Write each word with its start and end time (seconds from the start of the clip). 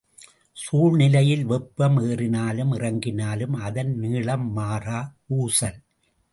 சூழ்நிலையில் 0.57 1.43
வெப்பம் 1.45 1.97
ஏறினாலும் 1.99 2.73
இறங்கினாலும் 2.73 3.55
அதன் 3.61 3.95
நீளம் 3.95 4.51
மாறா 4.51 4.99
ஊசல். 5.35 5.79